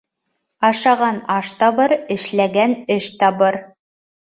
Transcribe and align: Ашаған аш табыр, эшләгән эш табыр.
Ашаған 0.69 1.19
аш 1.35 1.51
табыр, 1.61 1.95
эшләгән 2.17 2.77
эш 2.99 3.13
табыр. 3.23 3.63